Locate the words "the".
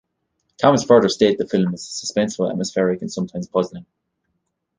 1.37-1.47